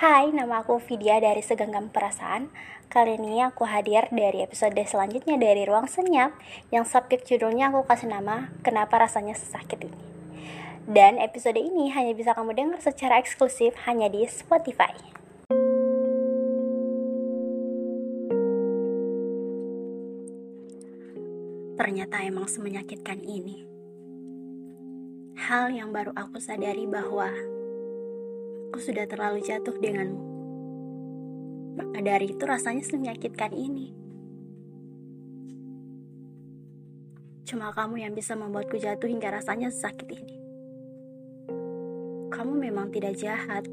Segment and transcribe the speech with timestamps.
[0.00, 2.48] Hai, nama aku Vidya dari Segenggam Perasaan.
[2.88, 6.32] Kali ini aku hadir dari episode selanjutnya dari Ruang Senyap
[6.72, 10.00] yang subjek judulnya aku kasih nama Kenapa Rasanya Sesakit Ini.
[10.88, 14.96] Dan episode ini hanya bisa kamu dengar secara eksklusif hanya di Spotify.
[21.76, 23.68] Ternyata emang semenyakitkan ini.
[25.36, 27.59] Hal yang baru aku sadari bahwa
[28.70, 30.22] aku sudah terlalu jatuh denganmu.
[31.74, 33.90] Maka dari itu rasanya menyakitkan ini.
[37.42, 40.36] Cuma kamu yang bisa membuatku jatuh hingga rasanya sakit ini.
[42.30, 43.66] Kamu memang tidak jahat.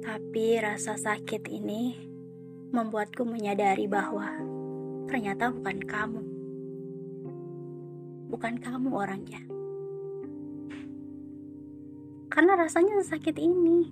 [0.00, 2.00] Tapi rasa sakit ini
[2.72, 4.40] membuatku menyadari bahwa
[5.04, 6.22] ternyata bukan kamu.
[8.32, 9.55] Bukan kamu orangnya
[12.36, 13.88] karena rasanya sakit ini.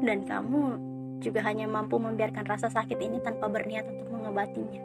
[0.00, 0.60] Dan kamu
[1.20, 4.80] juga hanya mampu membiarkan rasa sakit ini tanpa berniat untuk mengobatinya.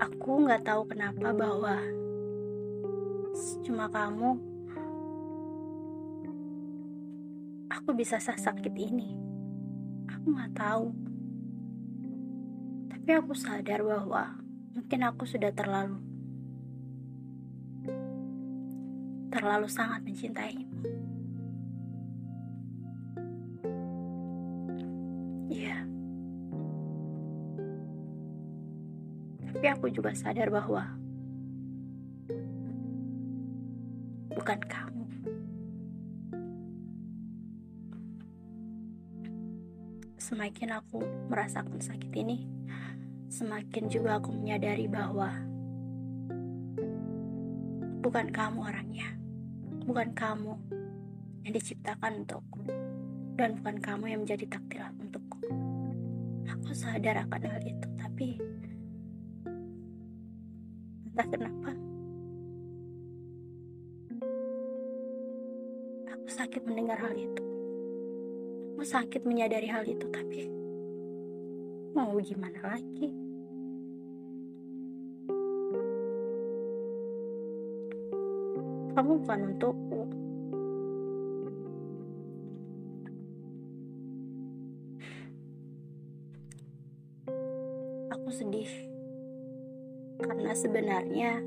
[0.00, 1.84] Aku nggak tahu kenapa bahwa
[3.60, 4.40] cuma kamu
[7.68, 9.12] aku bisa sakit ini.
[10.08, 10.88] Aku nggak tahu.
[12.88, 14.45] Tapi aku sadar bahwa
[14.76, 15.96] Mungkin aku sudah terlalu
[19.32, 20.68] terlalu sangat mencintaimu.
[25.48, 25.80] Iya.
[29.48, 30.84] Tapi aku juga sadar bahwa
[34.36, 35.04] bukan kamu.
[40.20, 41.00] Semakin aku
[41.32, 42.44] merasakan sakit ini,
[43.26, 45.34] semakin juga aku menyadari bahwa
[48.06, 49.08] bukan kamu orangnya,
[49.82, 50.54] bukan kamu
[51.42, 52.62] yang diciptakan untukku,
[53.34, 55.38] dan bukan kamu yang menjadi takdir untukku.
[56.46, 58.38] Aku sadar akan hal itu, tapi
[61.10, 61.70] entah kenapa
[66.14, 67.42] aku sakit mendengar hal itu.
[68.78, 70.46] Aku sakit menyadari hal itu, tapi
[71.96, 73.25] mau gimana lagi?
[78.96, 80.00] Kamu bukan untukku.
[88.08, 88.72] Aku sedih
[90.24, 91.44] karena sebenarnya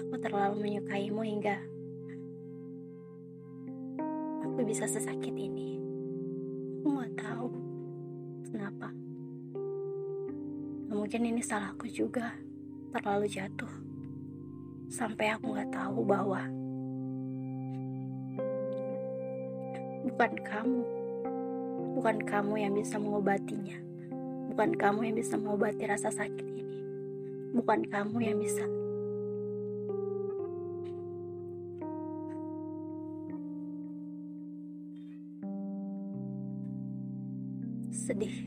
[0.00, 1.60] aku terlalu menyukaimu hingga
[4.40, 5.76] aku bisa sesakit ini.
[6.80, 7.52] Aku nggak tahu
[8.48, 8.88] kenapa.
[10.88, 12.32] Mungkin ini salahku juga,
[12.96, 13.95] terlalu jatuh.
[14.86, 16.46] Sampai aku nggak tahu bahwa
[20.06, 20.82] bukan kamu,
[21.98, 23.78] bukan kamu yang bisa mengobatinya,
[24.54, 26.64] bukan kamu yang bisa mengobati rasa sakit ini,
[27.52, 28.62] bukan kamu yang bisa.
[37.90, 38.46] Sedih.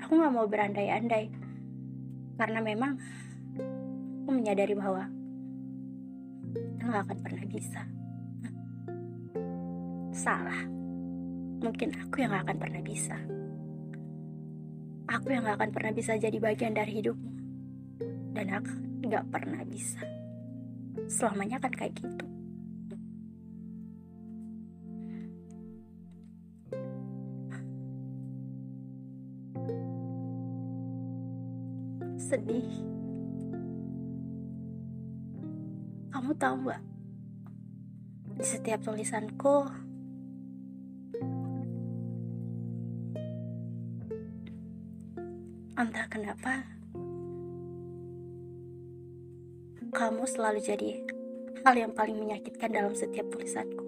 [0.00, 1.28] Aku gak mau berandai-andai.
[2.40, 2.96] Karena memang
[4.22, 5.10] aku menyadari bahwa
[6.54, 7.82] kita gak akan pernah bisa.
[10.14, 10.62] Salah.
[11.58, 13.18] Mungkin aku yang gak akan pernah bisa.
[15.10, 17.32] Aku yang gak akan pernah bisa jadi bagian dari hidupmu.
[18.30, 18.72] Dan aku
[19.10, 20.06] gak pernah bisa.
[21.10, 22.26] Selamanya akan kayak gitu.
[32.32, 33.01] sedih.
[36.22, 36.82] Kamu tahu nggak?
[38.38, 39.66] Di setiap tulisanku,
[45.74, 46.62] entah kenapa,
[49.90, 51.02] kamu selalu jadi
[51.66, 53.82] hal yang paling menyakitkan dalam setiap tulisanku.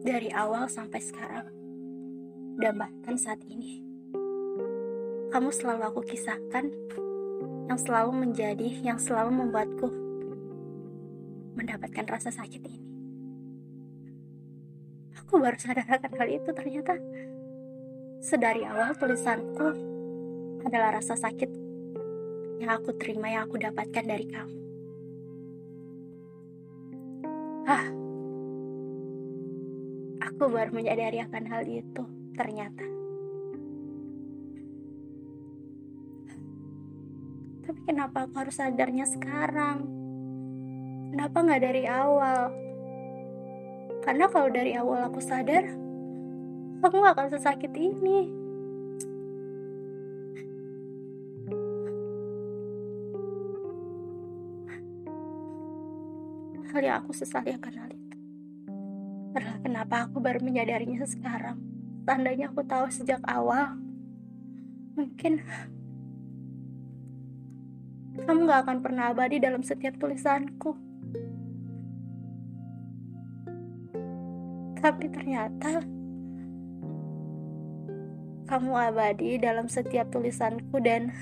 [0.00, 1.52] Dari awal sampai sekarang,
[2.56, 3.84] dan bahkan saat ini
[5.28, 6.72] kamu selalu aku kisahkan,
[7.66, 9.88] yang selalu menjadi, yang selalu membuatku
[11.58, 12.80] mendapatkan rasa sakit ini.
[15.18, 16.94] Aku baru sadar akan hal itu ternyata
[18.22, 19.68] sedari awal tulisanku
[20.62, 21.50] adalah rasa sakit
[22.62, 24.58] yang aku terima, yang aku dapatkan dari kamu.
[27.66, 27.86] Ah,
[30.22, 32.02] aku baru menyadari akan hal itu
[32.38, 32.95] ternyata
[37.86, 39.86] kenapa aku harus sadarnya sekarang?
[41.14, 42.50] Kenapa nggak dari awal?
[44.02, 45.64] Karena kalau dari awal aku sadar,
[46.82, 48.18] aku nggak akan sesakit ini.
[56.76, 58.16] Hal yang aku sesali akan hal itu
[59.32, 61.56] adalah kenapa aku baru menyadarinya sekarang.
[62.04, 63.80] Tandanya aku tahu sejak awal,
[64.92, 65.40] mungkin
[68.26, 70.74] kamu gak akan pernah abadi dalam setiap tulisanku.
[74.82, 75.86] Tapi ternyata
[78.50, 81.14] kamu abadi dalam setiap tulisanku dan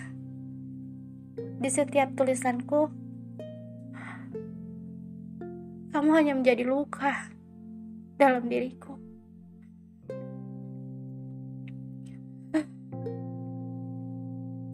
[1.60, 2.88] di setiap tulisanku
[5.92, 7.32] kamu hanya menjadi luka
[8.16, 8.96] dalam diriku.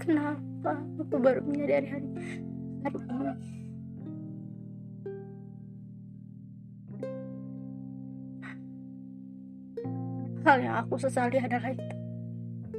[0.02, 2.08] Kenapa aku baru menyadari hari,
[2.84, 3.60] hari ini?
[10.40, 11.96] Hal yang aku sesali adalah itu.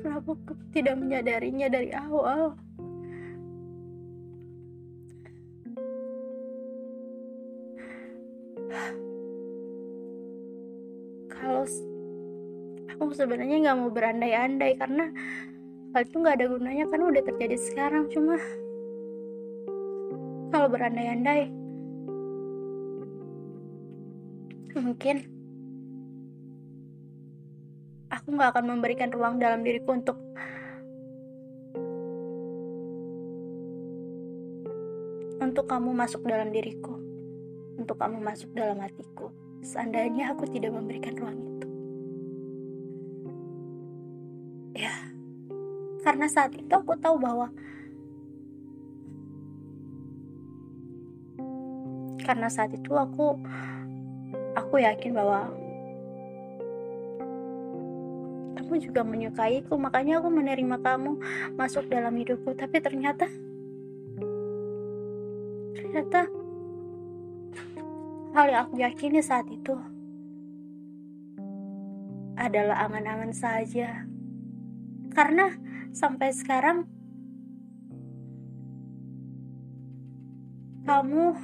[0.02, 2.58] Kenapa aku tidak menyadarinya dari awal?
[11.30, 11.66] Kalau
[12.98, 15.06] aku sebenarnya nggak mau berandai-andai karena
[15.92, 18.40] hal itu nggak ada gunanya kan udah terjadi sekarang cuma
[20.52, 21.48] kalau berandai-andai.
[24.72, 25.16] Mungkin
[28.08, 30.16] aku nggak akan memberikan ruang dalam diriku untuk
[35.44, 36.96] untuk kamu masuk dalam diriku
[37.76, 39.28] untuk kamu masuk dalam hatiku.
[39.60, 41.68] Seandainya aku tidak memberikan ruang itu.
[44.88, 45.12] Ya
[46.02, 47.54] karena saat itu aku tahu bahwa
[52.22, 53.38] karena saat itu aku
[54.58, 55.50] aku yakin bahwa
[58.72, 59.76] kamu juga menyukaiku.
[59.76, 61.20] Makanya aku menerima kamu
[61.60, 62.56] masuk dalam hidupku.
[62.56, 63.28] Tapi ternyata
[65.76, 66.32] ternyata
[68.32, 69.76] hal yang aku yakini saat itu
[72.40, 74.08] adalah angan-angan saja.
[75.12, 75.52] Karena
[75.92, 76.88] sampai sekarang
[80.88, 81.36] kamu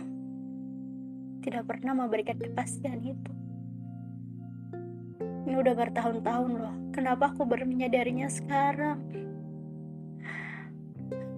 [1.44, 3.32] tidak pernah memberikan kepastian itu.
[5.48, 6.76] Ini udah bertahun-tahun loh.
[6.92, 9.00] Kenapa aku baru menyadarinya sekarang?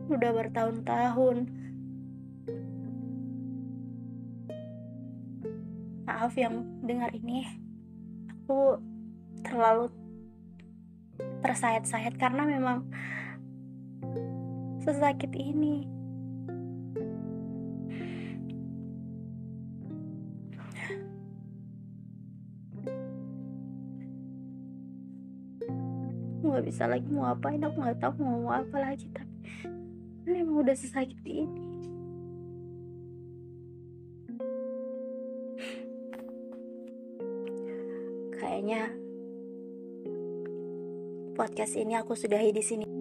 [0.09, 1.45] Udah bertahun-tahun.
[6.09, 7.45] Maaf yang dengar ini.
[8.33, 8.81] Aku
[9.45, 9.94] terlalu
[11.39, 12.83] tersayat-sayat karena memang
[14.83, 15.88] sesakit ini.
[26.39, 29.38] Nggak bisa lagi mau apain aku nggak tahu mau ngomong apa lagi tapi
[30.25, 31.63] ini emang udah sesakit ini.
[38.39, 38.99] Kayaknya
[41.50, 42.99] podcast ini aku sudahi di sini